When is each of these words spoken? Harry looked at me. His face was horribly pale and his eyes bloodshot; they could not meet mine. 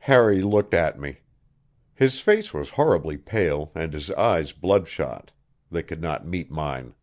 Harry 0.00 0.42
looked 0.42 0.74
at 0.74 1.00
me. 1.00 1.22
His 1.94 2.20
face 2.20 2.52
was 2.52 2.68
horribly 2.68 3.16
pale 3.16 3.72
and 3.74 3.94
his 3.94 4.10
eyes 4.10 4.52
bloodshot; 4.52 5.32
they 5.70 5.82
could 5.82 6.02
not 6.02 6.26
meet 6.26 6.50
mine. 6.50 6.94